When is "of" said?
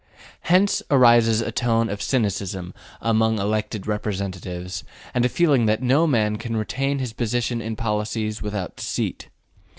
1.87-2.01